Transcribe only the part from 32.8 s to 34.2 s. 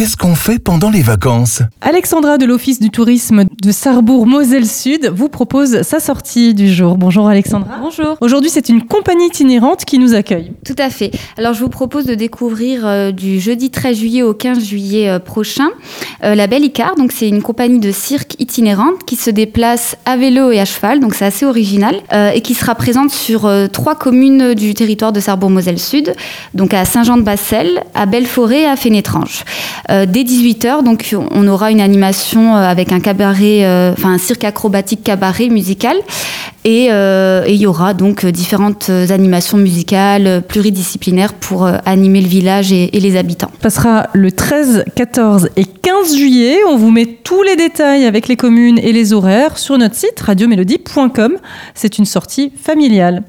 un cabaret, euh, enfin, un